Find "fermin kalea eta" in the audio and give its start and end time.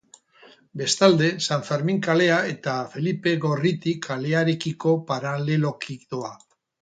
1.67-2.73